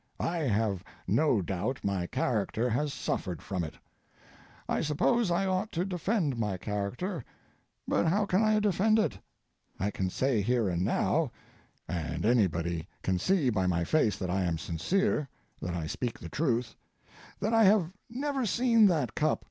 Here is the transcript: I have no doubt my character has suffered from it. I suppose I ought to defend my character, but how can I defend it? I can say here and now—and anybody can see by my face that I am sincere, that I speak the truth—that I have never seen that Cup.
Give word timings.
I 0.19 0.37
have 0.37 0.83
no 1.05 1.43
doubt 1.43 1.83
my 1.83 2.07
character 2.07 2.71
has 2.71 2.91
suffered 2.91 3.39
from 3.39 3.63
it. 3.63 3.75
I 4.67 4.81
suppose 4.81 5.29
I 5.29 5.45
ought 5.45 5.71
to 5.73 5.85
defend 5.85 6.39
my 6.39 6.57
character, 6.57 7.23
but 7.87 8.07
how 8.07 8.25
can 8.25 8.41
I 8.41 8.59
defend 8.59 8.97
it? 8.97 9.19
I 9.79 9.91
can 9.91 10.09
say 10.09 10.41
here 10.41 10.67
and 10.67 10.83
now—and 10.83 12.25
anybody 12.25 12.87
can 13.03 13.19
see 13.19 13.51
by 13.51 13.67
my 13.67 13.83
face 13.83 14.17
that 14.17 14.31
I 14.31 14.41
am 14.41 14.57
sincere, 14.57 15.29
that 15.61 15.75
I 15.75 15.85
speak 15.85 16.17
the 16.17 16.29
truth—that 16.29 17.53
I 17.53 17.65
have 17.65 17.91
never 18.09 18.43
seen 18.47 18.87
that 18.87 19.13
Cup. 19.13 19.39